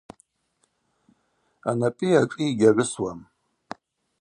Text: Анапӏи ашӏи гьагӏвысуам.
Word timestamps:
Анапӏи 1.69 2.17
ашӏи 2.21 2.47
гьагӏвысуам. 2.59 3.19